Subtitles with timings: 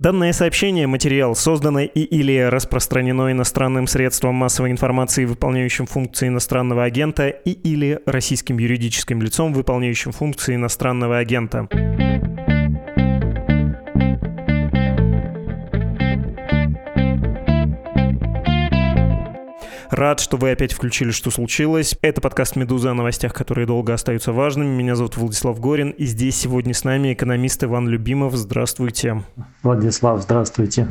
[0.00, 7.28] Данное сообщение, материал, созданное и или распространено иностранным средством массовой информации, выполняющим функции иностранного агента,
[7.28, 11.68] и или российским юридическим лицом, выполняющим функции иностранного агента.
[20.00, 21.94] Рад, что вы опять включили «Что случилось?».
[22.00, 24.74] Это подкаст «Медуза» о новостях, которые долго остаются важными.
[24.74, 28.34] Меня зовут Владислав Горин, и здесь сегодня с нами экономист Иван Любимов.
[28.34, 29.22] Здравствуйте.
[29.62, 30.88] Владислав, здравствуйте.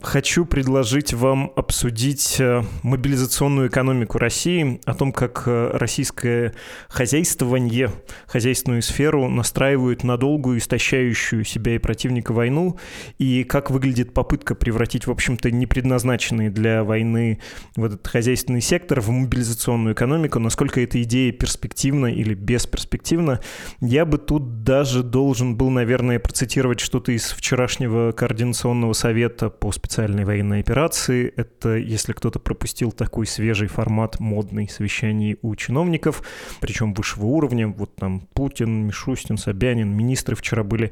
[0.00, 6.54] Хочу предложить вам обсудить э, мобилизационную экономику России, о том, как э, российское
[6.88, 7.90] хозяйствование,
[8.26, 12.78] хозяйственную сферу настраивают на долгую, истощающую себя и противника войну,
[13.18, 17.40] и как выглядит попытка превратить, в общем-то, непредназначенный для войны
[17.76, 23.40] в этот хозяйственный сектор в мобилизационную экономику, насколько эта идея перспективна или бесперспективна.
[23.80, 29.72] Я бы тут даже должен был, наверное, процитировать что-то из вчерашнего координационного совета по по
[29.72, 31.30] специальной военной операции.
[31.36, 36.22] Это если кто-то пропустил такой свежий формат модный совещаний у чиновников,
[36.58, 40.90] причем высшего уровня, вот там Путин, Мишустин, Собянин, министры вчера были.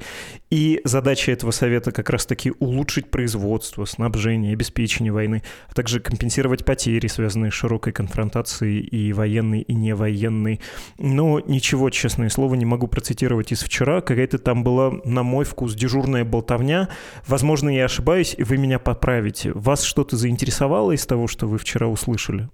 [0.50, 7.06] И задача этого совета как раз-таки улучшить производство, снабжение, обеспечение войны, а также компенсировать потери,
[7.06, 10.60] связанные с широкой конфронтацией и военной, и невоенной.
[10.98, 14.02] Но ничего, честное слово, не могу процитировать из вчера.
[14.02, 16.90] Какая-то там была, на мой вкус, дежурная болтовня.
[17.26, 19.52] Возможно, я ошибаюсь, и вы меня поправите.
[19.54, 22.48] Вас что-то заинтересовало из того, что вы вчера услышали?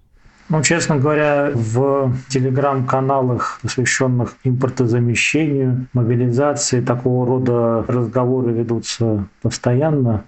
[0.49, 10.25] Ну, честно говоря, в телеграм-каналах, посвященных импортозамещению, мобилизации, такого рода разговоры ведутся постоянно.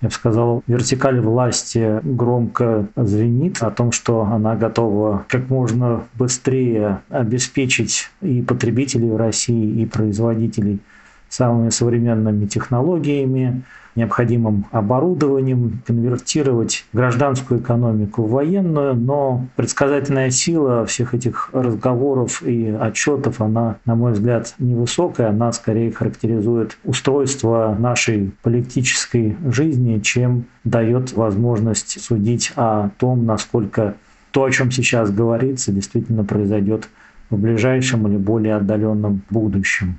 [0.00, 7.00] Я бы сказал, вертикаль власти громко звенит о том, что она готова как можно быстрее
[7.10, 10.80] обеспечить и потребителей в России, и производителей
[11.28, 13.62] самыми современными технологиями,
[13.98, 23.40] необходимым оборудованием, конвертировать гражданскую экономику в военную, но предсказательная сила всех этих разговоров и отчетов,
[23.40, 32.00] она, на мой взгляд, невысокая, она скорее характеризует устройство нашей политической жизни, чем дает возможность
[32.00, 33.94] судить о том, насколько
[34.30, 36.88] то, о чем сейчас говорится, действительно произойдет
[37.30, 39.98] в ближайшем или более отдаленном будущем.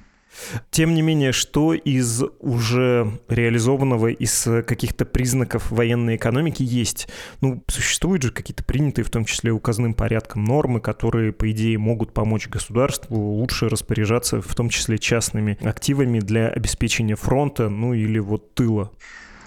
[0.71, 7.07] Тем не менее, что из уже реализованного, из каких-то признаков военной экономики есть?
[7.41, 12.13] Ну, существуют же какие-то принятые, в том числе указным порядком, нормы, которые, по идее, могут
[12.13, 18.53] помочь государству лучше распоряжаться, в том числе частными активами для обеспечения фронта, ну или вот
[18.53, 18.91] тыла.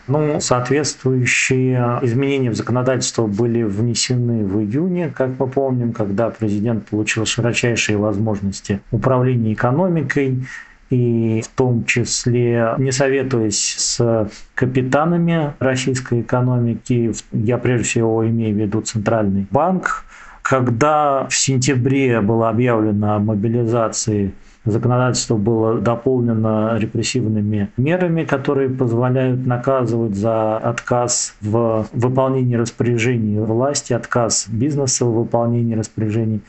[0.09, 7.25] Ну, соответствующие изменения в законодательство были внесены в июне, как мы помним, когда президент получил
[7.25, 10.44] широчайшие возможности управления экономикой,
[10.92, 18.58] и в том числе не советуясь с капитанами российской экономики, я прежде всего имею в
[18.58, 20.04] виду Центральный банк,
[20.42, 30.14] когда в сентябре было объявлено о мобилизации законодательство было дополнено репрессивными мерами, которые позволяют наказывать
[30.14, 36.42] за отказ в выполнении распоряжений власти, отказ бизнеса в выполнении распоряжений.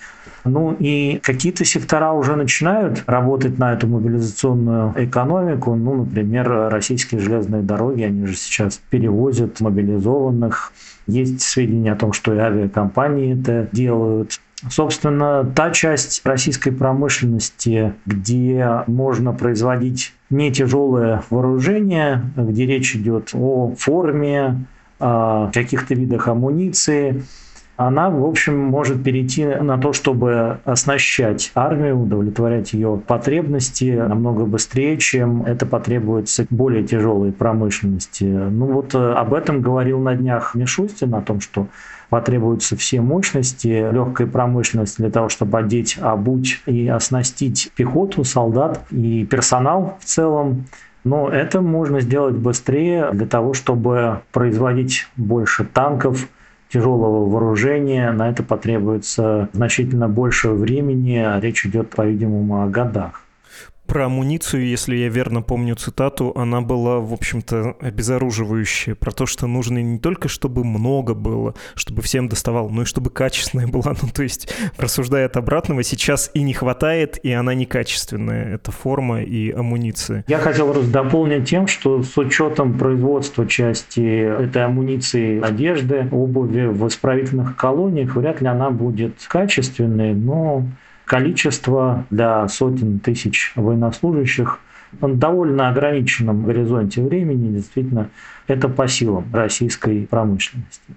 [0.45, 5.75] Ну и какие-то сектора уже начинают работать на эту мобилизационную экономику.
[5.75, 10.73] Ну, например, российские железные дороги, они же сейчас перевозят мобилизованных.
[11.07, 14.39] Есть сведения о том, что и авиакомпании это делают.
[14.69, 23.75] Собственно, та часть российской промышленности, где можно производить не тяжелое вооружение, где речь идет о
[23.77, 24.65] форме,
[24.99, 27.23] о каких-то видах амуниции,
[27.75, 34.97] она, в общем, может перейти на то, чтобы оснащать армию, удовлетворять ее потребности намного быстрее,
[34.97, 38.25] чем это потребуется более тяжелой промышленности.
[38.25, 41.67] Ну вот э, об этом говорил на днях Мишустин, о том, что
[42.09, 49.25] потребуются все мощности легкой промышленности для того, чтобы одеть, обуть и оснастить пехоту, солдат и
[49.25, 50.65] персонал в целом.
[51.03, 56.27] Но это можно сделать быстрее для того, чтобы производить больше танков,
[56.73, 58.11] тяжелого вооружения.
[58.11, 61.23] На это потребуется значительно больше времени.
[61.39, 63.21] Речь идет, по-видимому, о годах.
[63.87, 68.95] Про амуницию, если я верно помню цитату, она была, в общем-то, обезоруживающая.
[68.95, 73.09] Про то, что нужно не только, чтобы много было, чтобы всем доставал, но и чтобы
[73.09, 73.93] качественная была.
[74.03, 78.55] Ну, то есть, рассуждая от обратного, сейчас и не хватает, и она некачественная.
[78.55, 80.25] Это форма и амуниция.
[80.27, 87.55] Я хотел дополнить тем, что с учетом производства части этой амуниции, одежды, обуви в исправительных
[87.55, 90.65] колониях, вряд ли она будет качественной, но
[91.05, 94.59] количество для сотен тысяч военнослужащих
[95.01, 98.09] в довольно ограниченном горизонте времени действительно
[98.47, 100.95] это по силам российской промышленности.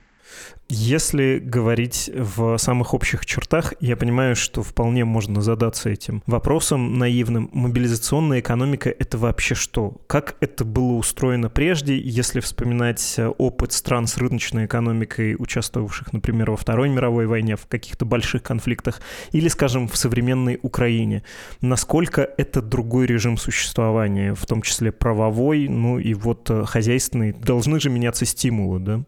[0.68, 7.48] Если говорить в самых общих чертах, я понимаю, что вполне можно задаться этим вопросом наивным.
[7.52, 9.94] Мобилизационная экономика— это вообще что?
[10.08, 16.56] Как это было устроено прежде, если вспоминать опыт стран с рыночной экономикой, участвовавших, например, во
[16.56, 21.22] Второй мировой войне, в каких-то больших конфликтах, или, скажем, в современной Украине?
[21.60, 27.32] Насколько это другой режим существования, в том числе правовой, ну и вот э, хозяйственный?
[27.32, 29.04] Должны же меняться стимулы, да?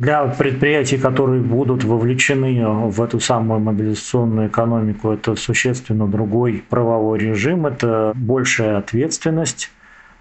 [0.00, 7.66] Для предприятий, которые будут вовлечены в эту самую мобилизационную экономику, это существенно другой правовой режим,
[7.66, 9.70] это большая ответственность.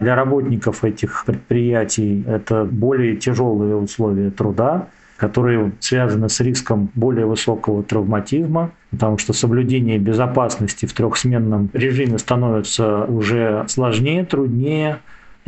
[0.02, 7.82] Для работников этих предприятий это более тяжелые условия труда, которые связаны с риском более высокого
[7.82, 15.00] травматизма, потому что соблюдение безопасности в трехсменном режиме становится уже сложнее, труднее,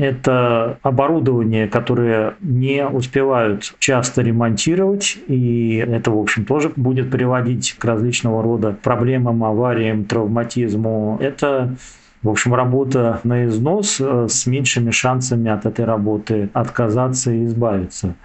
[0.02, 7.86] это оборудование, которое не успевают часто ремонтировать, и это, в общем, тоже будет приводить к
[7.86, 11.18] различного рода проблемам, авариям, травматизму.
[11.22, 11.76] Это
[12.24, 18.16] в общем, работа на износ э, с меньшими шансами от этой работы отказаться и избавиться.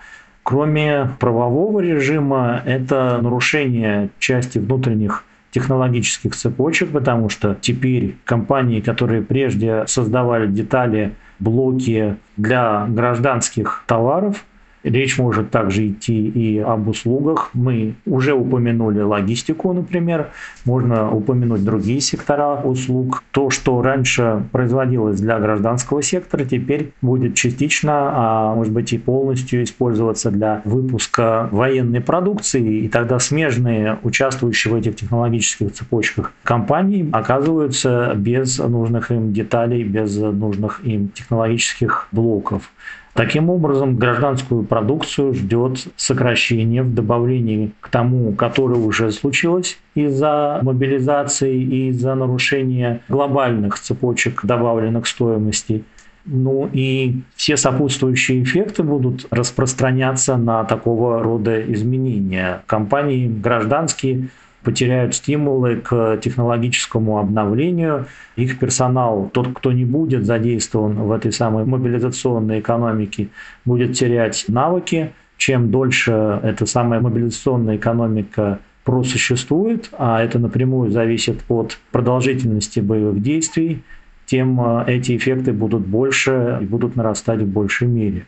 [0.42, 9.84] Кроме правового режима, это нарушение части внутренних технологических цепочек, потому что теперь компании, которые прежде
[9.86, 14.44] создавали детали блоки для гражданских товаров.
[14.86, 17.50] Речь может также идти и об услугах.
[17.54, 20.28] Мы уже упомянули логистику, например.
[20.64, 23.24] Можно упомянуть другие сектора услуг.
[23.32, 29.64] То, что раньше производилось для гражданского сектора, теперь будет частично, а может быть и полностью
[29.64, 32.84] использоваться для выпуска военной продукции.
[32.84, 40.16] И тогда смежные, участвующие в этих технологических цепочках компании, оказываются без нужных им деталей, без
[40.16, 42.70] нужных им технологических блоков.
[43.16, 51.56] Таким образом, гражданскую продукцию ждет сокращение в добавлении к тому, которое уже случилось из-за мобилизации
[51.56, 55.82] и из-за нарушения глобальных цепочек добавленных стоимостей.
[56.26, 62.62] Ну и все сопутствующие эффекты будут распространяться на такого рода изменения.
[62.66, 64.28] Компании гражданские
[64.66, 68.06] потеряют стимулы к технологическому обновлению.
[68.34, 73.28] Их персонал, тот, кто не будет задействован в этой самой мобилизационной экономике,
[73.64, 75.12] будет терять навыки.
[75.36, 83.84] Чем дольше эта самая мобилизационная экономика просуществует, а это напрямую зависит от продолжительности боевых действий,
[84.26, 88.26] тем э, эти эффекты будут больше и будут нарастать в большей мере.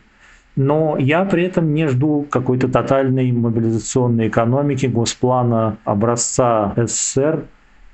[0.59, 7.45] Но я при этом не жду какой-то тотальной мобилизационной экономики, госплана образца СССР.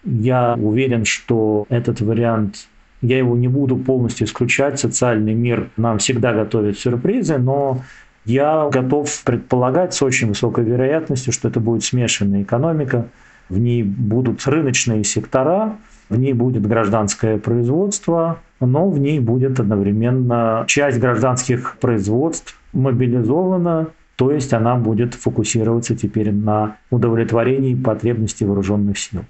[0.04, 2.68] Я уверен, что этот вариант
[3.04, 4.80] я его не буду полностью исключать.
[4.80, 7.82] Социальный мир нам всегда готовит сюрпризы, но
[8.26, 13.10] я готов предполагать с очень высокой вероятностью, что это будет смешанная экономика.
[13.48, 15.78] В ней будут рыночные сектора,
[16.10, 24.32] в ней будет гражданское производство, но в ней будет одновременно часть гражданских производств мобилизована, то
[24.32, 29.22] есть она будет фокусироваться теперь на удовлетворении потребностей вооруженных сил.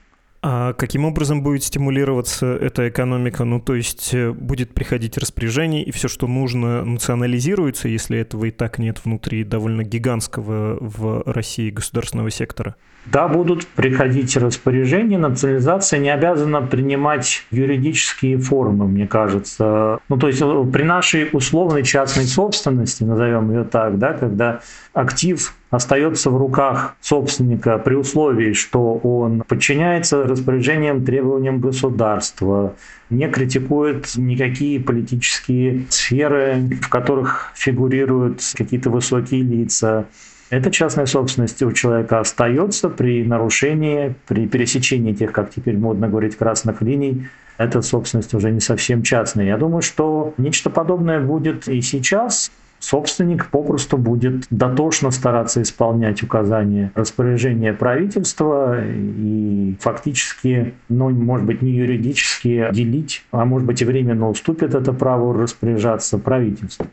[0.48, 3.46] А каким образом будет стимулироваться эта экономика?
[3.46, 8.52] Ну, то есть э, будет приходить распоряжение, и все, что нужно, национализируется, если этого и
[8.52, 12.76] так нет внутри довольно гигантского в России государственного сектора?
[13.12, 15.18] Да, будут приходить распоряжения.
[15.18, 20.00] Национализация не обязана принимать юридические формы, мне кажется.
[20.10, 24.62] Ну, то есть э, при нашей условной частной собственности, назовем ее так, да, когда
[24.94, 32.76] актив остается в руках собственника при условии, что он подчиняется распоряжениям, требованиям государства,
[33.10, 40.08] не критикует никакие политические сферы, в которых фигурируют какие-то высокие лица,
[40.50, 46.36] эта частная собственность у человека остается при нарушении, при пересечении тех, как теперь модно говорить,
[46.36, 47.28] красных линий.
[47.58, 49.46] Эта собственность уже не совсем частная.
[49.46, 52.52] Я думаю, что нечто подобное будет и сейчас.
[52.80, 61.72] Собственник попросту будет дотошно стараться исполнять указания распоряжения правительства и фактически, ну, может быть, не
[61.72, 66.86] юридически делить, а может быть и временно уступит это право распоряжаться правительству.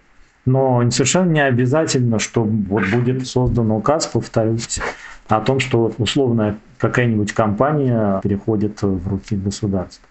[0.45, 4.81] Но совершенно не обязательно, что вот будет создан указ, повторюсь,
[5.29, 10.07] о том, что условная какая-нибудь компания переходит в руки государства.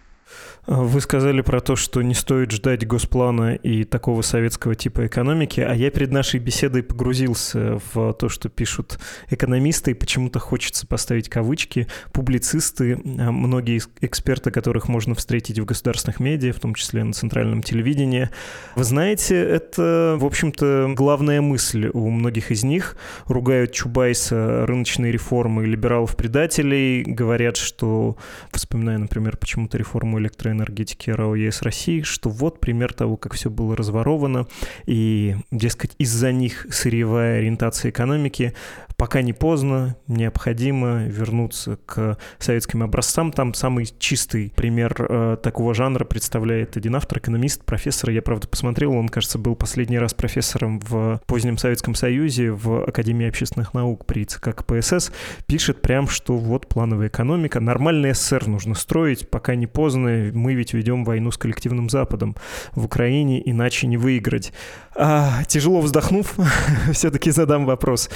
[0.68, 5.74] Вы сказали про то, что не стоит ждать госплана и такого советского типа экономики, а
[5.74, 11.88] я перед нашей беседой погрузился в то, что пишут экономисты, и почему-то хочется поставить кавычки,
[12.14, 17.64] публицисты, а многие эксперты, которых можно встретить в государственных медиа, в том числе на центральном
[17.64, 18.30] телевидении.
[18.76, 22.98] Вы знаете, это, в общем-то, главная мысль у многих из них.
[23.26, 28.16] Ругают Чубайса, рыночные реформы, либералов-предателей, говорят, что,
[28.52, 33.50] вспоминая, например, почему-то реформу электроэнергии, энергетики РАО ЕС России, что вот пример того, как все
[33.50, 34.48] было разворовано,
[34.86, 38.54] и, дескать, из-за них сырьевая ориентация экономики
[39.02, 43.32] пока не поздно, необходимо вернуться к советским образцам.
[43.32, 48.12] Там самый чистый пример э, такого жанра представляет один автор, экономист, профессор.
[48.12, 53.28] Я, правда, посмотрел, он, кажется, был последний раз профессором в позднем Советском Союзе в Академии
[53.28, 55.12] общественных наук при ЦК КПСС.
[55.48, 60.30] Пишет прям, что вот плановая экономика, нормальный СССР нужно строить, пока не поздно.
[60.32, 62.36] Мы ведь ведем войну с коллективным Западом
[62.76, 64.54] в Украине, иначе не выиграть.
[64.94, 66.36] А, тяжело вздохнув,
[66.94, 68.12] все-таки задам вопрос.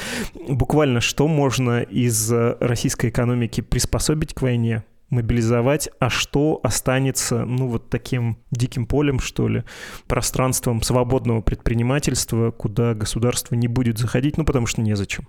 [0.47, 7.67] Буквально, что можно из э, российской экономики приспособить к войне, мобилизовать, а что останется, ну,
[7.67, 9.63] вот таким диким полем, что ли,
[10.07, 15.27] пространством свободного предпринимательства, куда государство не будет заходить, ну, потому что незачем.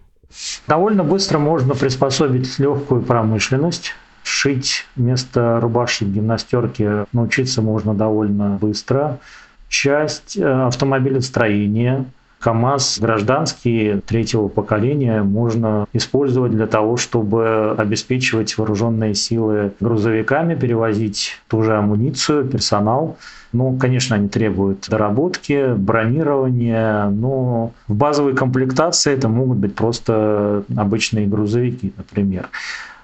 [0.67, 3.93] Довольно быстро можно приспособить легкую промышленность,
[4.25, 9.21] шить вместо рубашек гимнастерки научиться можно довольно быстро
[9.69, 12.07] часть э, автомобилестроения,
[12.47, 21.65] КАМАЗ гражданские третьего поколения можно использовать для того, чтобы обеспечивать вооруженные силы грузовиками, перевозить ту
[21.65, 23.17] же амуницию, персонал.
[23.53, 31.27] Ну, конечно, они требуют доработки, бронирования, но в базовой комплектации это могут быть просто обычные
[31.27, 32.49] грузовики, например.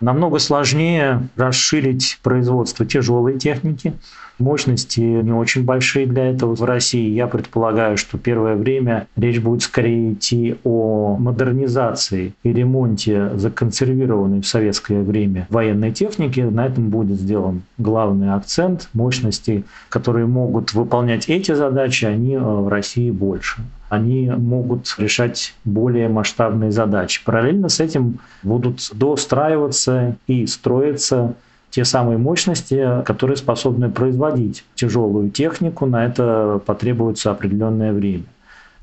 [0.03, 3.95] Намного сложнее расширить производство тяжелой техники,
[4.39, 7.11] Мощности не очень большие для этого в России.
[7.11, 14.47] Я предполагаю, что первое время речь будет скорее идти о модернизации и ремонте законсервированной в
[14.47, 16.41] советское время военной техники.
[16.41, 18.89] На этом будет сделан главный акцент.
[18.95, 26.09] Мощности, которые могут выполнять эти задачи, они э, в России больше они могут решать более
[26.09, 27.23] масштабные задачи.
[27.27, 31.35] Параллельно с этим будут достраиваться и строиться
[31.69, 35.85] те самые мощности, которые способны производить тяжелую технику.
[35.85, 38.25] На это потребуется определенное время.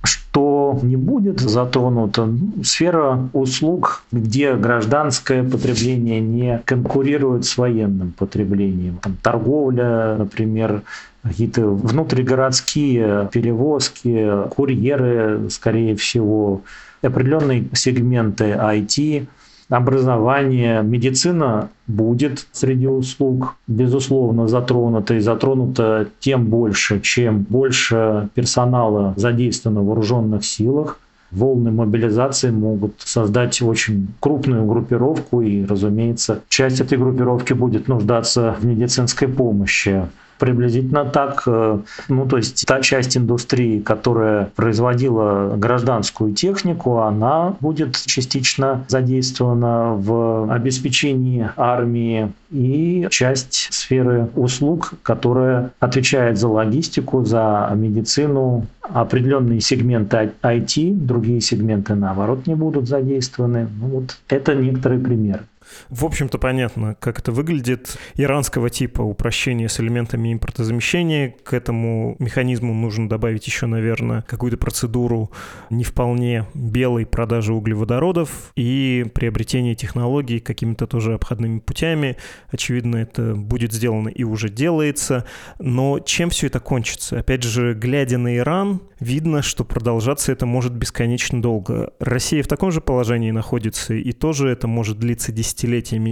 [0.04, 2.30] Что не будет затронуто,
[2.64, 9.00] сфера услуг, где гражданское потребление не конкурирует с военным потреблением.
[9.02, 10.84] Там, торговля, например,
[11.24, 16.62] какие-то внутригородские перевозки, курьеры, скорее всего,
[17.02, 19.28] определенные сегменты IT–
[19.70, 29.82] образование, медицина будет среди услуг, безусловно, затронута и затронута тем больше, чем больше персонала задействовано
[29.82, 31.00] в вооруженных силах.
[31.32, 38.66] Волны мобилизации могут создать очень крупную группировку, и, разумеется, часть этой группировки будет нуждаться в
[38.66, 40.08] медицинской помощи.
[40.40, 41.44] Приблизительно так.
[41.48, 49.96] Э, ну, то есть та часть индустрии, которая производила гражданскую технику, она будет частично задействована
[49.96, 60.32] в обеспечении армии и часть сферы услуг, которая отвечает за логистику, за медицину, определенные сегменты
[60.42, 63.68] IT, другие сегменты, наоборот, не будут задействованы.
[63.80, 65.42] Ну, вот это некоторые примеры.
[65.90, 67.98] В общем-то, понятно, как это выглядит.
[68.16, 71.36] Иранского типа упрощение с элементами импортозамещения.
[71.44, 75.32] К этому механизму нужно добавить еще, наверное, какую-то процедуру
[75.70, 82.18] не вполне белой продажи углеводородов и приобретение технологий какими-то тоже обходными путями.
[82.52, 85.26] Очевидно, это будет сделано и уже делается.
[85.60, 87.20] Но чем все это кончится?
[87.20, 91.94] Опять же, глядя на Иран, видно, что продолжаться это может бесконечно долго.
[92.00, 95.59] Россия в таком же положении находится, и тоже это может длиться десятилетиями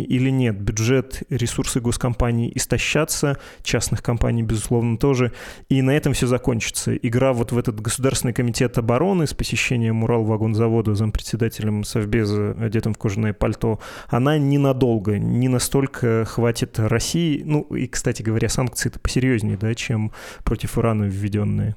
[0.04, 0.60] или нет.
[0.60, 5.34] Бюджет, ресурсы госкомпаний истощатся, частных компаний, безусловно, тоже.
[5.70, 6.96] И на этом все закончится.
[6.96, 13.34] Игра вот в этот Государственный комитет обороны с посещением Уралвагонзавода зампредседателем Совбеза, одетым в кожаное
[13.34, 17.42] пальто, она ненадолго, не настолько хватит России.
[17.46, 20.12] Ну и, кстати говоря, санкции-то посерьезнее, да, чем
[20.44, 21.75] против Ирана введенные.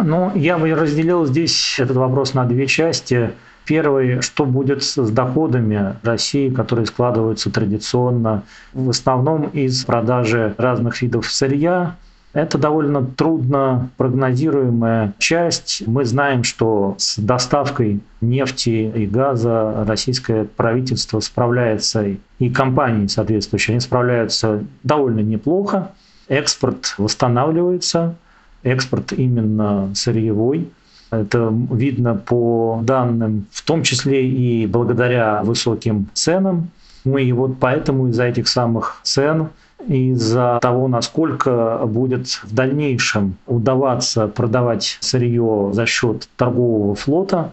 [0.00, 3.30] Ну, я бы разделил здесь этот вопрос на две части.
[3.68, 11.30] Первый, что будет с доходами России, которые складываются традиционно в основном из продажи разных видов
[11.30, 11.96] сырья,
[12.32, 15.82] это довольно трудно прогнозируемая часть.
[15.86, 22.06] Мы знаем, что с доставкой нефти и газа российское правительство справляется,
[22.38, 25.90] и компании соответствующие, они справляются довольно неплохо.
[26.28, 28.16] экспорт восстанавливается,
[28.62, 30.70] экспорт именно сырьевой.
[31.10, 36.70] Это видно по данным, в том числе и благодаря высоким ценам.
[37.04, 39.48] Ну и вот поэтому из-за этих самых цен
[39.86, 47.52] из-за того, насколько будет в дальнейшем удаваться продавать сырье за счет торгового флота,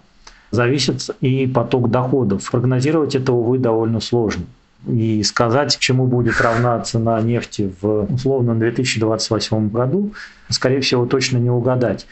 [0.51, 2.49] зависит и поток доходов.
[2.49, 4.45] Прогнозировать это, увы, довольно сложно.
[4.87, 10.11] И сказать, чему будет равна цена нефти в условном 2028 году,
[10.49, 12.05] скорее всего, точно не угадать.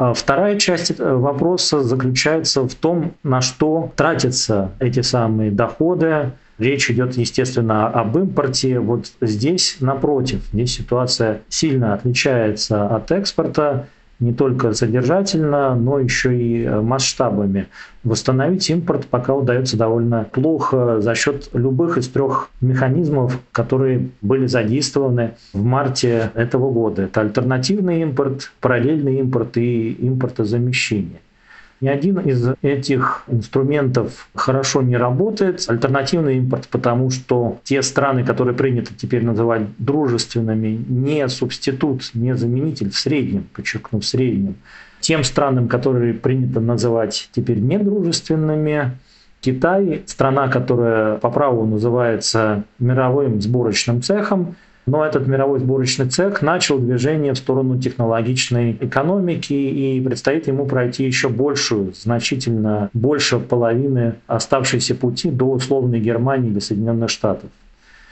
[0.00, 6.90] А вторая часть э, вопроса заключается в том, на что тратятся эти самые доходы, Речь
[6.90, 8.80] идет, естественно, об импорте.
[8.80, 13.86] Вот здесь, напротив, здесь ситуация сильно отличается от экспорта
[14.20, 17.66] не только содержательно, но еще и масштабами.
[18.04, 25.32] Восстановить импорт пока удается довольно плохо за счет любых из трех механизмов, которые были задействованы
[25.52, 27.02] в марте этого года.
[27.02, 31.20] Это альтернативный импорт, параллельный импорт и импортозамещение.
[31.80, 35.64] Ни один из этих инструментов хорошо не работает.
[35.66, 42.90] Альтернативный импорт, потому что те страны, которые принято теперь называть дружественными, не субститут, не заменитель
[42.90, 44.56] в среднем, подчеркну, в среднем,
[45.00, 48.92] тем странам, которые принято называть теперь недружественными,
[49.40, 54.54] Китай, страна, которая по праву называется мировым сборочным цехом,
[54.90, 61.04] но этот мировой сборочный цех начал движение в сторону технологичной экономики и предстоит ему пройти
[61.04, 67.50] еще большую, значительно больше половины оставшейся пути до условной Германии или Соединенных Штатов.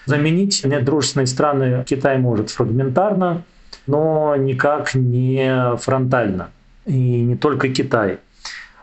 [0.07, 3.43] Заменить недружественные страны Китай может фрагментарно,
[3.89, 6.51] но никак не фронтально.
[6.87, 8.19] И не только Китай.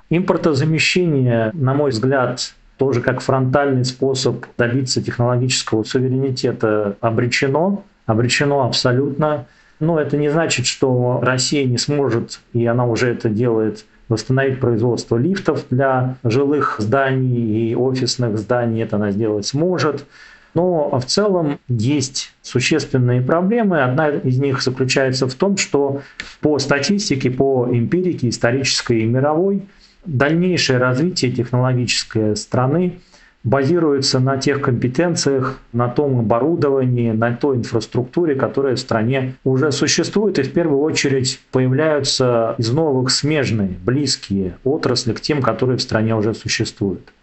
[0.10, 9.46] Импортозамещение, на мой взгляд, тоже как фронтальный способ добиться технологического суверенитета обречено, обречено абсолютно.
[9.80, 15.18] Но это не значит, что Россия не сможет, и она уже это делает, восстановить производство
[15.18, 18.84] лифтов для жилых зданий и офисных зданий.
[18.84, 20.06] Это она сделать сможет.
[20.54, 23.82] Но в целом есть существенные проблемы.
[23.82, 26.02] Одна из них заключается в том, что
[26.40, 29.64] по статистике, по эмпирике исторической и мировой,
[30.06, 33.00] дальнейшее развитие технологической страны
[33.46, 40.40] базируется на тех компетенциях, на том оборудовании, на той инфраструктуре, которая в стране уже существует,
[40.40, 46.16] и в первую очередь появляются из новых смежные, близкие отрасли к тем, которые в стране
[46.16, 47.14] уже существуют.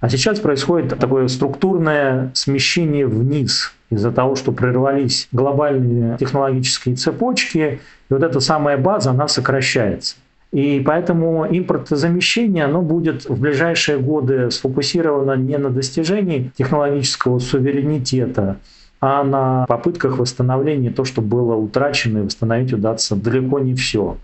[0.00, 8.12] А сейчас происходит такое структурное смещение вниз из-за того, что прервались глобальные технологические цепочки, и
[8.12, 10.16] вот эта самая база, она сокращается.
[10.56, 18.56] И поэтому импортозамещение оно будет в ближайшие годы сфокусировано не на достижении технологического суверенитета,
[18.98, 24.16] а на попытках восстановления то, что было утрачено, и восстановить удастся далеко не все.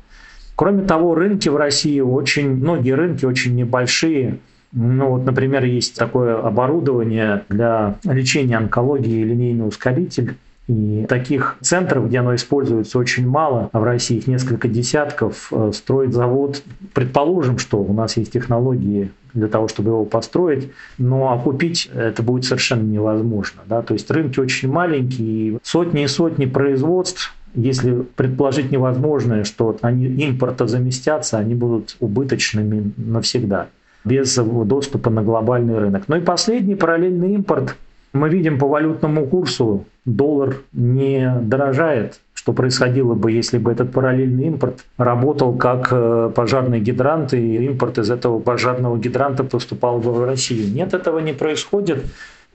[0.57, 4.39] Кроме того, рынки в России очень, многие рынки очень небольшие.
[4.73, 10.37] Ну вот, например, есть такое оборудование для лечения онкологии, линейный ускоритель,
[10.69, 15.49] и таких центров, где оно используется, очень мало, а в России их несколько десятков.
[15.51, 16.63] Э, строить завод,
[16.95, 22.45] предположим, что у нас есть технологии для того, чтобы его построить, но окупить это будет
[22.45, 23.63] совершенно невозможно.
[23.67, 23.83] Да?
[23.83, 30.67] То есть рынки очень маленькие, сотни и сотни производств, если предположить невозможное, что они импорта
[30.67, 33.69] заместятся, они будут убыточными навсегда,
[34.05, 36.05] без доступа на глобальный рынок.
[36.07, 37.77] Ну и последний параллельный импорт–
[38.13, 44.45] мы видим по валютному курсу, доллар не дорожает, что происходило бы, если бы этот параллельный
[44.45, 50.25] импорт работал как э, пожарный гидрант, и импорт из этого пожарного гидранта поступал бы в
[50.25, 50.73] Россию.
[50.73, 52.05] Нет, этого не происходит.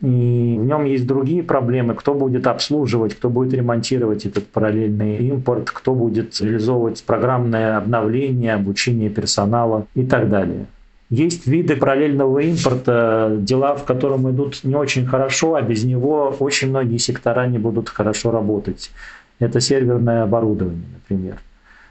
[0.02, 1.96] И в нем есть другие проблемы.
[1.96, 9.10] Кто будет обслуживать, кто будет ремонтировать этот параллельный импорт, кто будет реализовывать программное обновление, обучение
[9.10, 10.67] персонала и так далее.
[11.10, 16.70] Есть виды параллельного импорта, дела в котором идут не очень хорошо, а без него очень
[16.70, 18.91] многие сектора не будут хорошо работать.
[19.39, 21.38] Это серверное оборудование, например.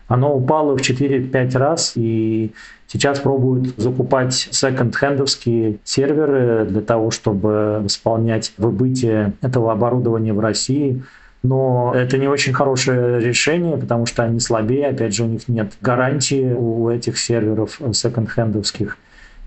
[0.09, 2.52] Оно упало в 4-5 раз, и
[2.87, 11.02] сейчас пробуют закупать секонд-хендовские серверы для того, чтобы восполнять выбытие этого оборудования в России.
[11.42, 15.72] Но это не очень хорошее решение, потому что они слабее, опять же, у них нет
[15.81, 18.96] гарантии у этих серверов секонд-хендовских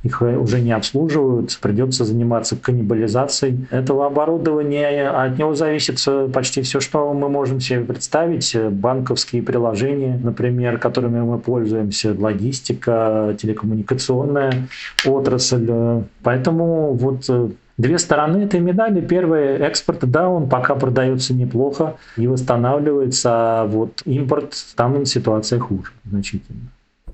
[0.04, 5.10] их уже не обслуживают, придется заниматься каннибализацией этого оборудования.
[5.10, 6.00] От него зависит
[6.34, 8.56] почти все, что мы можем себе представить.
[8.72, 14.68] Банковские приложения, например, которыми мы пользуемся, логистика, телекоммуникационная
[15.06, 16.04] отрасль.
[16.24, 17.30] Поэтому вот
[17.78, 19.00] Две стороны этой медали.
[19.00, 25.92] Первый экспорт, да, он пока продается неплохо и восстанавливается, а вот импорт, там ситуация хуже
[26.04, 26.60] значительно.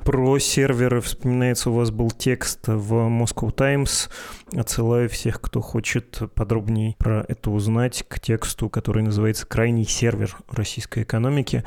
[0.06, 4.12] Про серверы вспоминается, у вас был текст в Moscow Times.
[4.54, 11.02] Отсылаю всех, кто хочет подробнее про это узнать, к тексту, который называется «Крайний сервер российской
[11.02, 11.64] экономики».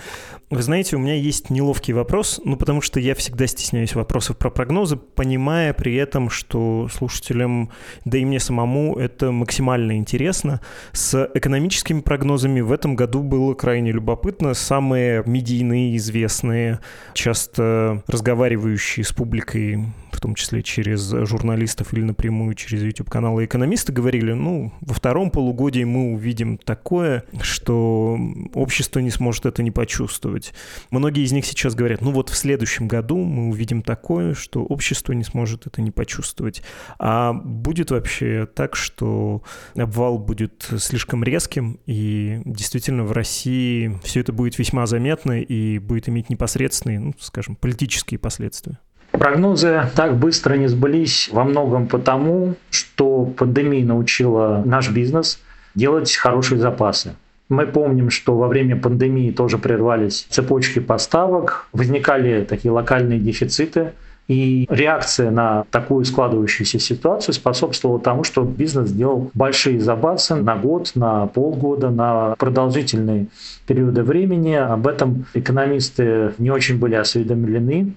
[0.48, 4.50] Вы знаете, у меня есть неловкий вопрос, ну потому что я всегда стесняюсь вопросов про
[4.50, 7.70] прогнозы, понимая при этом, что слушателям,
[8.04, 10.60] да и мне самому, это максимально интересно.
[10.92, 14.54] С экономическими прогнозами в этом году было крайне любопытно.
[14.54, 16.78] Самые медийные, известные,
[17.12, 19.84] часто разговаривающие с публикой,
[20.18, 25.84] в том числе через журналистов или напрямую через YouTube-каналы экономисты, говорили, ну, во втором полугодии
[25.84, 28.18] мы увидим такое, что
[28.52, 30.52] общество не сможет это не почувствовать.
[30.90, 35.12] Многие из них сейчас говорят, ну вот в следующем году мы увидим такое, что общество
[35.12, 36.64] не сможет это не почувствовать.
[36.98, 39.44] А будет вообще так, что
[39.76, 46.08] обвал будет слишком резким, и действительно в России все это будет весьма заметно и будет
[46.08, 48.80] иметь непосредственные, ну, скажем, политические последствия?
[49.18, 55.40] Прогнозы так быстро не сбылись во многом потому, что пандемия научила наш бизнес
[55.74, 57.14] делать хорошие запасы.
[57.48, 63.92] Мы помним, что во время пандемии тоже прервались цепочки поставок, возникали такие локальные дефициты,
[64.28, 70.92] и реакция на такую складывающуюся ситуацию способствовала тому, что бизнес сделал большие запасы на год,
[70.94, 73.28] на полгода, на продолжительные
[73.66, 74.52] периоды времени.
[74.52, 77.94] Об этом экономисты не очень были осведомлены.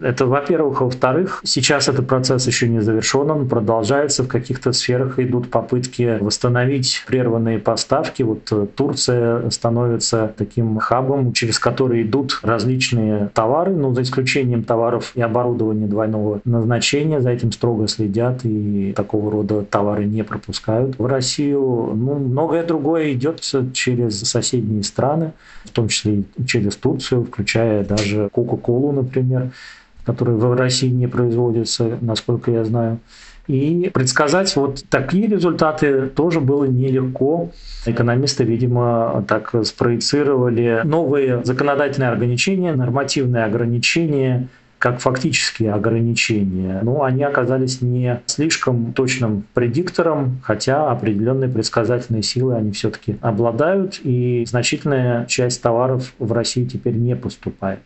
[0.00, 0.80] Это, во-первых.
[0.80, 4.24] Во-вторых, сейчас этот процесс еще не завершен, он продолжается.
[4.24, 8.22] В каких-то сферах идут попытки восстановить прерванные поставки.
[8.22, 15.12] Вот э, Турция становится таким хабом, через который идут различные товары, ну, за исключением товаров
[15.14, 17.20] и оборудования двойного назначения.
[17.20, 21.92] За этим строго следят и такого рода товары не пропускают в Россию.
[21.94, 23.40] Ну, многое другое идет
[23.72, 25.32] через соседние страны,
[25.64, 29.50] в том числе и через Турцию, включая даже Кока-Колу, например
[30.04, 32.98] которые в России не производятся, насколько я знаю.
[33.46, 37.50] И предсказать вот такие результаты тоже было нелегко.
[37.84, 46.80] Экономисты, видимо, так спроецировали новые законодательные ограничения, нормативные ограничения, как фактические ограничения.
[46.82, 54.44] Но они оказались не слишком точным предиктором, хотя определенные предсказательные силы они все-таки обладают, и
[54.46, 57.80] значительная часть товаров в России теперь не поступает.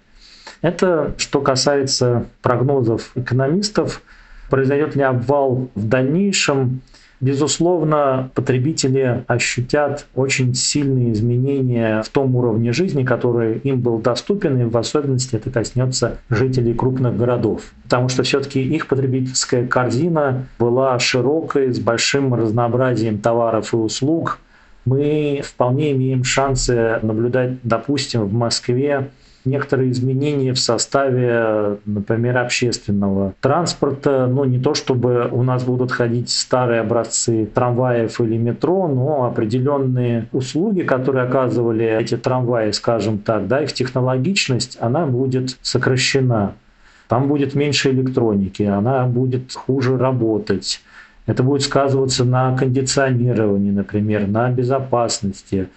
[0.61, 4.03] Это что касается прогнозов экономистов.
[4.51, 6.81] Произойдет ли обвал в дальнейшем?
[7.21, 14.64] Безусловно, потребители ощутят очень сильные изменения в том уровне жизни, который им был доступен, и
[14.64, 17.73] в особенности это коснется жителей крупных городов.
[17.83, 24.38] Потому что все-таки их потребительская корзина была широкой, с большим разнообразием товаров и услуг.
[24.85, 29.11] Мы вполне имеем шансы наблюдать, допустим, в Москве
[29.44, 34.27] некоторые изменения в составе, например, общественного транспорта.
[34.27, 40.29] Ну, не то чтобы у нас будут ходить старые образцы трамваев или метро, но определенные
[40.33, 46.55] услуги, которые оказывали эти трамваи, скажем так, да, их технологичность, она будет сокращена.
[47.09, 50.83] Там будет меньше электроники, она будет хуже работать.
[51.24, 55.68] Это будет сказываться на кондиционировании, например, на безопасности.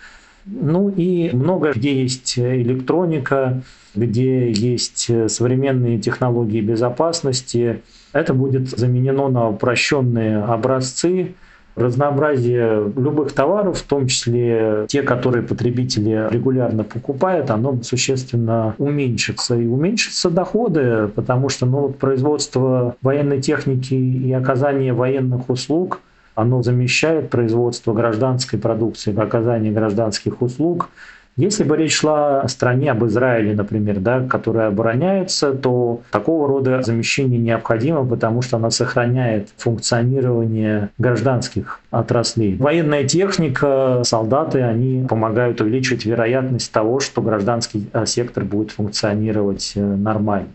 [0.45, 3.62] Ну и много где есть электроника,
[3.95, 7.82] где есть современные технологии безопасности.
[8.13, 11.34] Это будет заменено на упрощенные образцы,
[11.75, 19.56] разнообразие любых товаров, в том числе те, которые потребители регулярно покупают, оно существенно уменьшится.
[19.56, 26.01] И уменьшатся доходы, потому что ну, производство военной техники и оказание военных услуг–
[26.36, 30.89] оно замещает производство гражданской продукции, оказание гражданских услуг.
[31.38, 36.82] Если бы речь шла о стране, об Израиле, например, да, которая обороняется, то такого рода
[36.82, 42.58] замещение необходимо, потому что она сохраняет функционирование гражданских отраслей.
[42.58, 49.82] Военная техника, солдаты, они помогают увеличивать вероятность того, что гражданский э, сектор будет функционировать э,
[49.82, 50.50] нормально.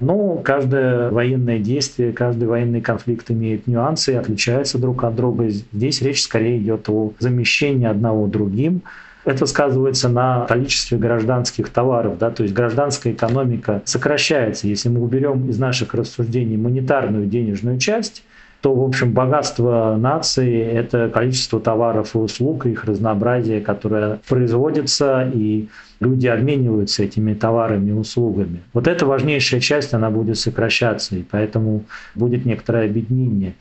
[0.00, 5.48] Но каждое военное действие, каждый военный конфликт имеет нюансы и отличается друг от друга.
[5.48, 8.82] Здесь речь скорее идет о замещении одного другим.
[9.24, 14.66] Это сказывается на количестве гражданских товаров, да, то есть гражданская экономика сокращается.
[14.66, 18.22] Если мы уберем из наших рассуждений монетарную денежную часть,
[18.60, 25.68] то, в общем, богатство нации– это количество товаров и услуг, их разнообразие, которое производится, и
[26.00, 28.62] люди обмениваются этими товарами и услугами.
[28.72, 31.84] Вот эта важнейшая часть, она будет сокращаться, и поэтому
[32.16, 33.54] будет некоторое объединение.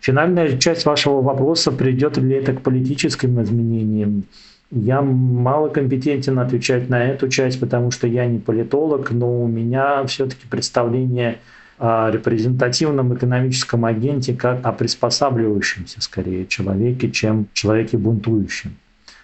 [0.00, 4.24] Финальная часть вашего вопроса, придет ли это к политическим изменениям,
[4.70, 10.04] я мало компетентен отвечать на эту часть, потому что я не политолог, но у меня
[10.06, 11.38] все-таки представление
[11.78, 18.76] репрезентативном экономическом агенте как о приспосабливающемся скорее человеке, чем человеке бунтующем.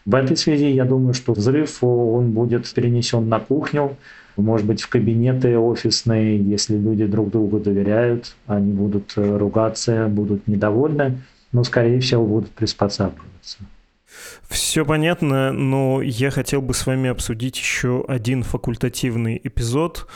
[0.04, 3.96] В этой связи я думаю, что взрыв он будет перенесен на кухню,
[4.36, 11.18] может быть, в кабинеты офисные, если люди друг другу доверяют, они будут ругаться, будут недовольны,
[11.52, 13.58] но, скорее всего, будут приспосабливаться.
[14.48, 20.08] Все понятно, но я хотел бы с вами обсудить еще один факультативный эпизод.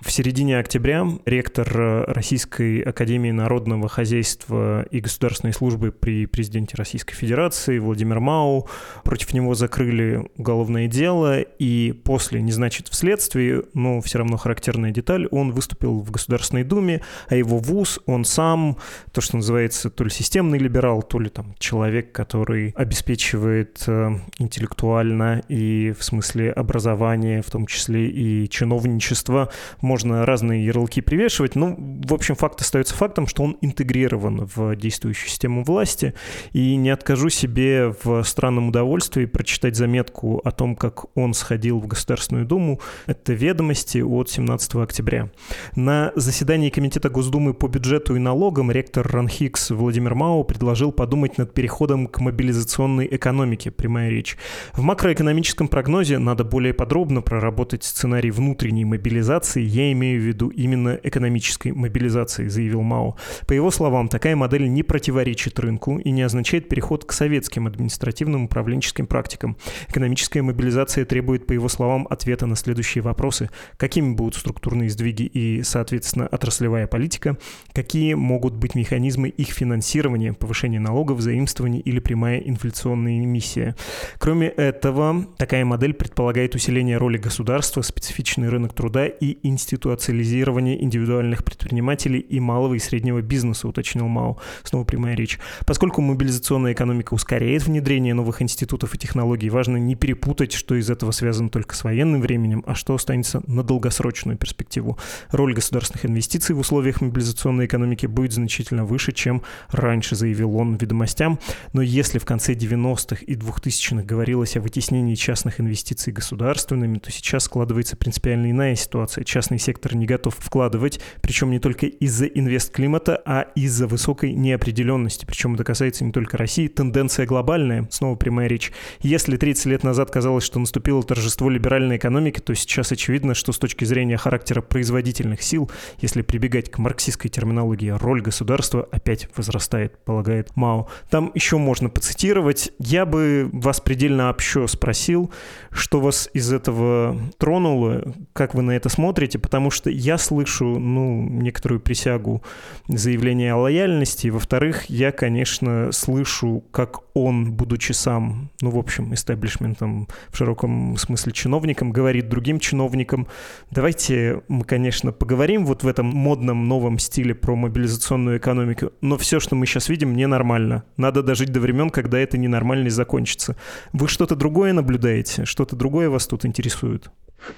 [0.00, 1.68] В середине октября ректор
[2.08, 8.68] Российской Академии Народного Хозяйства и Государственной службы при президенте Российской Федерации Владимир Мау,
[9.04, 15.28] против него закрыли уголовное дело, и после, не значит вследствие, но все равно характерная деталь,
[15.30, 18.78] он выступил в Государственной Думе, а его вуз, он сам,
[19.12, 25.42] то, что называется, то ли системный либерал, то ли там человек, который обеспечивает э, интеллектуально
[25.48, 29.50] и в смысле образования, в том числе и чиновничество,
[29.80, 35.28] можно разные ярлыки привешивать, но, в общем, факт остается фактом, что он интегрирован в действующую
[35.28, 36.14] систему власти,
[36.52, 41.86] и не откажу себе в странном удовольствии прочитать заметку о том, как он сходил в
[41.86, 42.80] Государственную Думу.
[43.06, 45.30] Это ведомости от 17 октября.
[45.76, 51.54] На заседании Комитета Госдумы по бюджету и налогам ректор РАНХИКС Владимир Мау предложил подумать над
[51.54, 54.36] переходом к мобилизационной экономике, прямая речь.
[54.72, 60.98] В макроэкономическом прогнозе надо более подробно проработать сценарий внутренней мобилизации, я имею в виду именно
[61.02, 63.16] экономической мобилизации, заявил Мао.
[63.46, 68.44] По его словам, такая модель не противоречит рынку и не означает переход к советским административным
[68.44, 69.56] управленческим практикам.
[69.88, 73.50] Экономическая мобилизация требует, по его словам, ответа на следующие вопросы.
[73.76, 77.36] Какими будут структурные сдвиги и, соответственно, отраслевая политика?
[77.72, 83.76] Какие могут быть механизмы их финансирования, повышение налогов, заимствований или прямая инфляционная эмиссия?
[84.18, 91.44] Кроме этого, такая модель предполагает усиление роли государства, специфичный рынок труда и институт институциализирования индивидуальных
[91.44, 94.36] предпринимателей и малого и среднего бизнеса, уточнил Мао.
[94.62, 95.38] Снова прямая речь.
[95.66, 101.10] Поскольку мобилизационная экономика ускоряет внедрение новых институтов и технологий, важно не перепутать, что из этого
[101.10, 104.98] связано только с военным временем, а что останется на долгосрочную перспективу.
[105.30, 111.38] Роль государственных инвестиций в условиях мобилизационной экономики будет значительно выше, чем раньше, заявил он ведомостям.
[111.72, 117.44] Но если в конце 90-х и 2000-х говорилось о вытеснении частных инвестиций государственными, то сейчас
[117.44, 119.24] складывается принципиально иная ситуация.
[119.24, 125.24] Частный сектор не готов вкладывать, причем не только из-за инвест-климата, а из-за высокой неопределенности.
[125.24, 126.68] Причем это касается не только России.
[126.68, 128.72] Тенденция глобальная, снова прямая речь.
[129.00, 133.58] Если 30 лет назад казалось, что наступило торжество либеральной экономики, то сейчас очевидно, что с
[133.58, 135.70] точки зрения характера производительных сил,
[136.00, 140.88] если прибегать к марксистской терминологии, роль государства опять возрастает, полагает Мао.
[141.10, 142.72] Там еще можно поцитировать.
[142.78, 145.30] Я бы вас предельно общо спросил,
[145.70, 151.22] что вас из этого тронуло, как вы на это смотрите, потому что я слышу, ну,
[151.28, 152.42] некоторую присягу
[152.88, 160.08] заявления о лояльности, во-вторых, я, конечно, слышу, как он, будучи сам, ну, в общем, истеблишментом
[160.28, 163.26] в широком смысле чиновником, говорит другим чиновникам,
[163.70, 169.40] давайте мы, конечно, поговорим вот в этом модном новом стиле про мобилизационную экономику, но все,
[169.40, 170.84] что мы сейчас видим, ненормально.
[170.96, 172.38] Надо дожить до времен, когда это
[172.82, 173.56] ненормальность закончится.
[173.92, 175.44] Вы что-то другое наблюдаете?
[175.44, 177.10] Что-то другое вас тут интересует?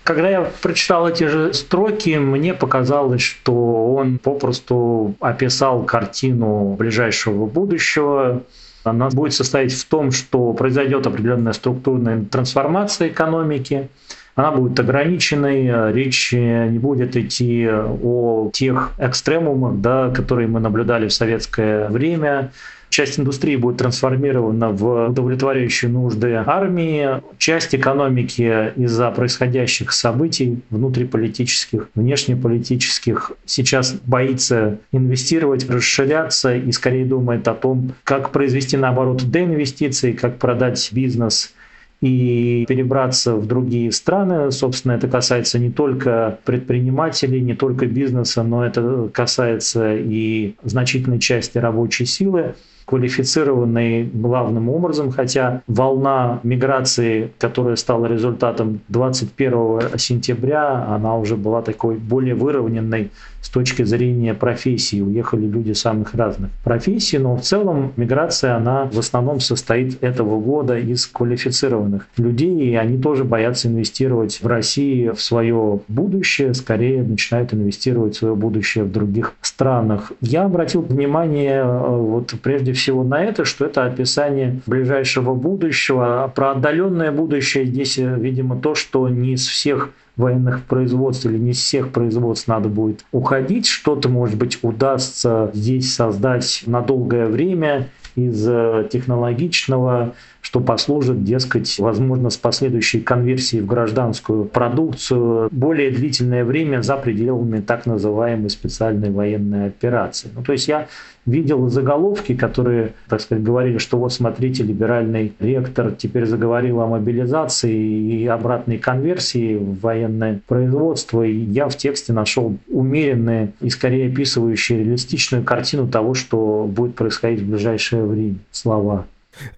[0.02, 8.42] Когда я прочитал эти же строки, мне показалось, что он попросту описал картину ближайшего будущего.
[8.84, 13.88] Она будет состоять в том, что произойдет определенная структурная трансформация экономики,
[14.36, 21.12] она будет ограниченной, речь не будет идти о тех экстремумах, да, которые мы наблюдали в
[21.12, 22.50] советское время,
[22.94, 33.32] часть индустрии будет трансформирована в удовлетворяющие нужды армии, часть экономики из-за происходящих событий внутриполитических, внешнеполитических
[33.46, 40.88] сейчас боится инвестировать, расширяться и скорее думает о том, как произвести наоборот деинвестиции, как продать
[40.92, 41.52] бизнес
[42.00, 44.52] и перебраться в другие страны.
[44.52, 51.58] Собственно, это касается не только предпринимателей, не только бизнеса, но это касается и значительной части
[51.58, 52.54] рабочей силы.
[52.84, 61.96] Квалифицированный главным образом, хотя волна миграции, которая стала результатом 21 сентября, она уже была такой
[61.96, 65.00] более выровненной с точки зрения профессии.
[65.00, 70.78] Уехали люди самых разных профессий, но в целом миграция, она в основном состоит этого года
[70.78, 77.52] из квалифицированных людей, и они тоже боятся инвестировать в России в свое будущее, скорее начинают
[77.54, 80.12] инвестировать в свое будущее в других странах.
[80.20, 86.30] Я обратил внимание э, вот прежде всего на это, что это описание ближайшего будущего.
[86.34, 91.50] Про отдаленное будущее здесь, э, видимо, то, что не из всех военных производств или не
[91.50, 93.66] из всех производств надо будет уходить.
[93.66, 101.74] Что-то, может быть, удастся здесь создать на долгое время из э, технологичного, что послужит, дескать,
[101.78, 109.10] возможно, с последующей конверсией в гражданскую продукцию более длительное время за пределами так называемой специальной
[109.10, 110.28] военной операции.
[110.34, 110.86] Ну, то есть я
[111.24, 117.74] видел заголовки, которые, так сказать, говорили, что вот смотрите, либеральный ректор теперь заговорил о мобилизации
[117.74, 121.22] и обратной конверсии в военное производство.
[121.22, 127.40] И я в тексте нашел умеренные и скорее описывающие реалистичную картину того, что будет происходить
[127.40, 128.36] в ближайшее время.
[128.50, 129.06] Слова.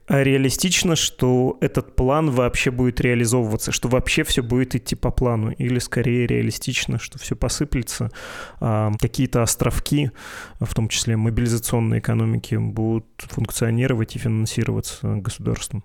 [0.06, 5.50] А реалистично, что этот план вообще будет реализовываться, что вообще все будет идти по плану,
[5.50, 8.10] или скорее реалистично, что все посыплется,
[8.60, 10.10] а какие-то островки,
[10.60, 15.84] в том числе мобилизационной экономики, будут функционировать и финансироваться государством?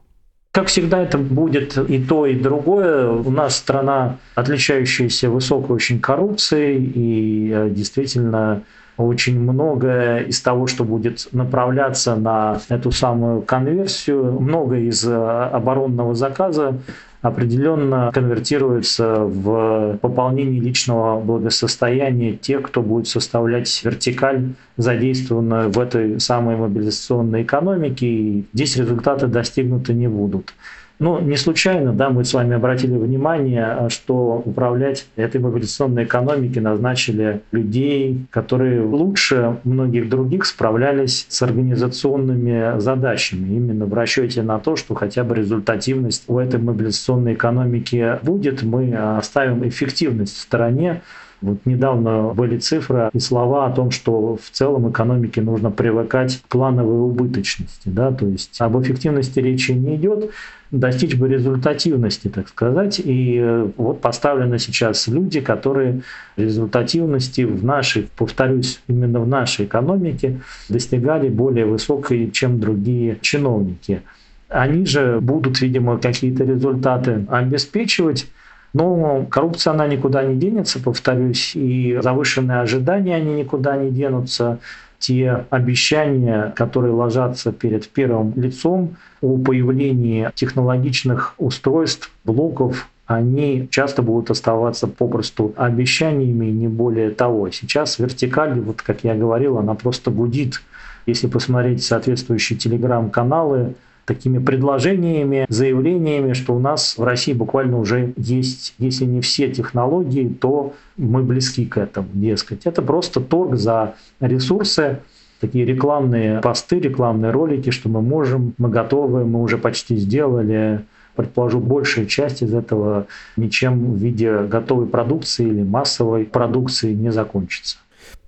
[0.52, 3.08] Как всегда, это будет и то, и другое.
[3.08, 8.64] У нас страна, отличающаяся высокой очень коррупцией, и э, действительно
[8.98, 16.14] очень многое из того, что будет направляться на эту самую конверсию, многое из э, оборонного
[16.16, 16.78] заказа
[17.22, 26.56] определенно конвертируется в пополнение личного благосостояния тех, кто будет составлять вертикаль, задействованную в этой самой
[26.56, 30.54] мобилизационной экономике, и здесь результаты достигнуты не будут.
[31.02, 36.60] Ну, не случайно, да, мы с вами обратили внимание, а, что управлять этой мобилизационной экономикой
[36.60, 44.76] назначили людей, которые лучше многих других справлялись с организационными задачами, именно в расчете на то,
[44.76, 51.02] что хотя бы результативность у этой мобилизационной экономики будет, мы оставим эффективность в стороне,
[51.42, 56.48] вот недавно были цифры и слова о том, что в целом экономике нужно привыкать к
[56.48, 57.90] плановой убыточности.
[57.90, 58.12] Да?
[58.12, 60.30] То есть об эффективности речи не идет,
[60.70, 63.02] достичь бы результативности, так сказать.
[63.04, 66.02] И э, вот поставлены сейчас люди, которые
[66.38, 74.04] результативности в нашей, повторюсь, именно в нашей экономике достигали более высокой, чем другие чиновники.
[74.48, 78.28] Они же будут, видимо, какие-то результаты обеспечивать,
[78.74, 84.60] но коррупция, она никуда не денется, повторюсь, и завышенные ожидания, они никуда не денутся.
[85.00, 94.30] Те обещания, которые ложатся перед первым лицом о появлении технологичных устройств, блоков, они часто будут
[94.30, 97.50] оставаться попросту обещаниями, не более того.
[97.50, 100.62] Сейчас вертикаль, вот как я говорил, она просто гудит.
[101.08, 103.74] Если посмотреть соответствующие телеграм-каналы,
[104.06, 110.28] такими предложениями, заявлениями, что у нас в России буквально уже есть, если не все технологии,
[110.28, 112.66] то мы близки к этому, дескать.
[112.66, 115.00] Это просто торг за ресурсы,
[115.40, 120.86] такие рекламные посты, рекламные ролики, что мы можем, мы готовы, мы уже почти сделали.
[121.16, 127.78] Предположу, большая часть из этого ничем в виде готовой продукции или массовой продукции не закончится.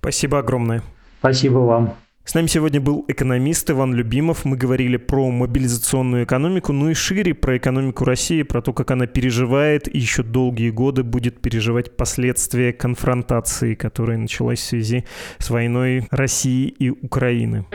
[0.00, 0.82] Спасибо огромное.
[1.20, 1.94] Спасибо вам.
[2.24, 4.46] С нами сегодня был экономист Иван Любимов.
[4.46, 9.06] Мы говорили про мобилизационную экономику, ну и шире про экономику России, про то, как она
[9.06, 15.04] переживает и еще долгие годы будет переживать последствия конфронтации, которая началась в связи
[15.36, 17.66] с войной России и Украины.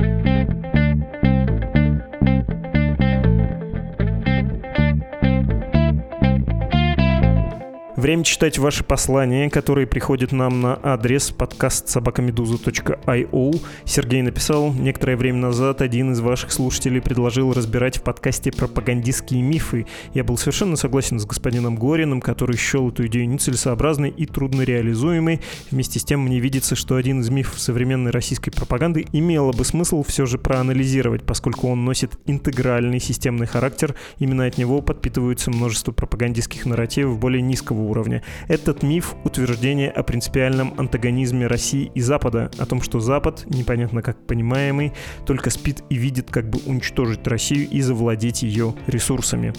[8.00, 13.62] Время читать ваши послания, которые приходят нам на адрес подкаст собакамедуза.io.
[13.84, 19.86] Сергей написал, некоторое время назад один из ваших слушателей предложил разбирать в подкасте пропагандистские мифы.
[20.14, 25.42] Я был совершенно согласен с господином Гориным, который счел эту идею нецелесообразной и трудно реализуемой.
[25.70, 30.04] Вместе с тем мне видится, что один из мифов современной российской пропаганды имело бы смысл
[30.04, 33.94] все же проанализировать, поскольку он носит интегральный системный характер.
[34.20, 38.24] Именно от него подпитываются множество пропагандистских нарративов более низкого уровня.
[38.48, 44.26] Этот миф— утверждение о принципиальном антагонизме России и Запада, о том, что Запад, непонятно как
[44.26, 44.94] понимаемый,
[45.26, 49.54] только спит и видит, как бы уничтожить Россию и завладеть ее ресурсами.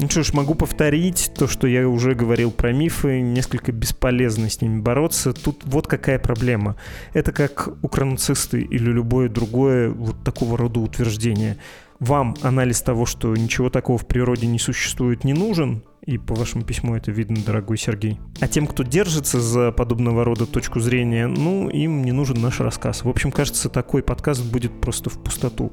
[0.00, 4.62] Ну что ж, могу повторить то, что я уже говорил про мифы, несколько бесполезно с
[4.62, 5.34] ними бороться.
[5.34, 6.76] Тут вот какая проблема.
[7.12, 11.58] Это как укронацисты или любое другое вот такого рода утверждение.
[11.98, 16.64] Вам анализ того, что ничего такого в природе не существует, не нужен, и по вашему
[16.64, 18.18] письму это видно, дорогой Сергей.
[18.40, 23.04] А тем, кто держится за подобного рода точку зрения, ну, им не нужен наш рассказ.
[23.04, 25.72] В общем, кажется, такой подкаст будет просто в пустоту.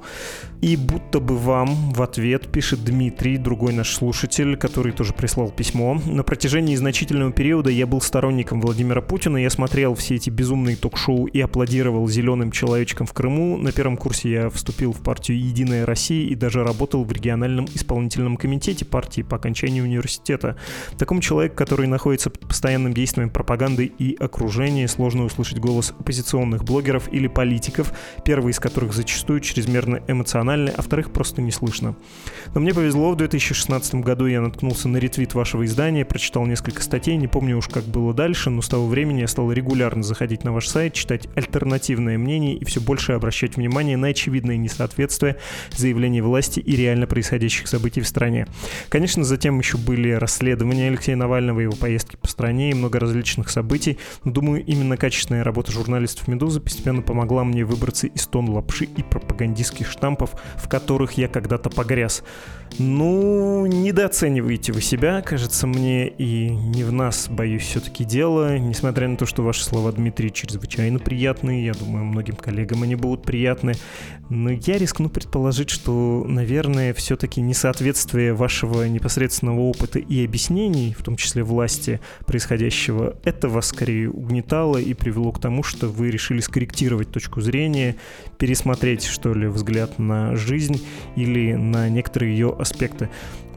[0.61, 5.99] И будто бы вам в ответ пишет Дмитрий, другой наш слушатель, который тоже прислал письмо.
[6.05, 11.27] На протяжении значительного периода я был сторонником Владимира Путина, я смотрел все эти безумные ток-шоу
[11.27, 13.57] и аплодировал зеленым человечкам в Крыму.
[13.57, 18.35] На первом курсе я вступил в партию «Единая Россия» и даже работал в региональном исполнительном
[18.35, 20.55] комитете партии по окончании университета университета.
[20.97, 27.11] Такому человеку, который находится под постоянным действием пропаганды и окружения, сложно услышать голос оппозиционных блогеров
[27.11, 27.93] или политиков,
[28.23, 31.95] первый из которых зачастую чрезмерно эмоциональный, а вторых просто не слышно.
[32.53, 37.17] Но мне повезло, в 2016 году я наткнулся на ретвит вашего издания, прочитал несколько статей,
[37.17, 40.51] не помню уж как было дальше, но с того времени я стал регулярно заходить на
[40.51, 45.37] ваш сайт, читать альтернативное мнение и все больше обращать внимание на очевидное несоответствие
[45.75, 48.47] заявлений власти и реально происходящих событий в стране.
[48.89, 53.49] Конечно, затем еще были были расследования Алексея Навального, его поездки по стране и много различных
[53.49, 53.97] событий.
[54.23, 59.03] Но думаю, именно качественная работа журналистов «Медузы» постепенно помогла мне выбраться из тон лапши и
[59.03, 62.23] пропагандистских штампов, в которых я когда-то погряз.
[62.79, 68.57] Ну, недооцениваете вы себя, кажется мне, и не в нас, боюсь, все-таки дело.
[68.57, 73.23] Несмотря на то, что ваши слова, Дмитрий, чрезвычайно приятные, я думаю, многим коллегам они будут
[73.23, 73.73] приятны,
[74.29, 81.15] но я рискну предположить, что, наверное, все-таки несоответствие вашего непосредственного опыта и объяснений, в том
[81.15, 87.11] числе власти происходящего, это вас скорее угнетало и привело к тому, что вы решили скорректировать
[87.11, 87.95] точку зрения,
[88.37, 90.81] пересмотреть, что ли, взгляд на жизнь
[91.15, 93.09] или на некоторые ее аспекты.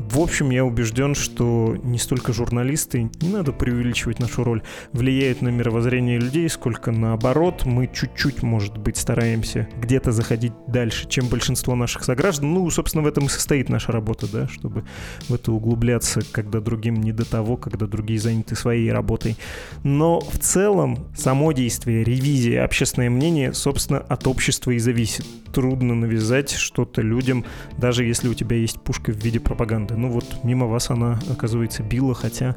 [0.09, 5.48] В общем, я убежден, что не столько журналисты, не надо преувеличивать нашу роль, влияют на
[5.48, 12.05] мировоззрение людей, сколько наоборот, мы чуть-чуть, может быть, стараемся где-то заходить дальше, чем большинство наших
[12.05, 12.53] сограждан.
[12.55, 14.84] Ну, собственно, в этом и состоит наша работа, да, чтобы
[15.28, 19.36] в это углубляться, когда другим не до того, когда другие заняты своей работой.
[19.84, 25.26] Но в целом само действие, ревизия, общественное мнение, собственно, от общества и зависит.
[25.53, 27.44] Трудно навязать что-то людям,
[27.76, 29.96] даже если у тебя есть пушка в виде пропаганды.
[29.96, 32.57] Ну вот, мимо вас она, оказывается, била, хотя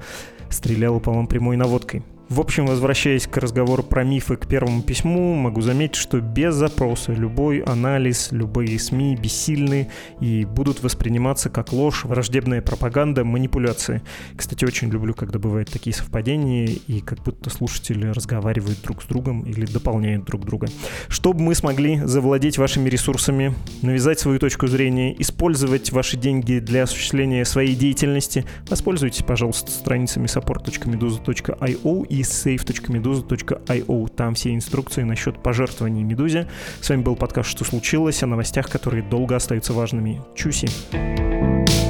[0.49, 2.03] стреляла по вам прямой наводкой.
[2.30, 7.11] В общем, возвращаясь к разговору про мифы к первому письму, могу заметить, что без запроса
[7.11, 9.89] любой анализ, любые СМИ бессильны
[10.21, 14.01] и будут восприниматься как ложь, враждебная пропаганда, манипуляции.
[14.38, 19.41] Кстати, очень люблю, когда бывают такие совпадения и как будто слушатели разговаривают друг с другом
[19.41, 20.67] или дополняют друг друга.
[21.09, 27.43] Чтобы мы смогли завладеть вашими ресурсами, навязать свою точку зрения, использовать ваши деньги для осуществления
[27.43, 34.07] своей деятельности, воспользуйтесь, пожалуйста, страницами support.meduza.io и save.meduza.io.
[34.16, 36.47] Там все инструкции насчет пожертвований Медузе.
[36.80, 40.22] С вами был подкаст «Что случилось?» о новостях, которые долго остаются важными.
[40.36, 40.68] Чуси!
[40.91, 41.82] thank you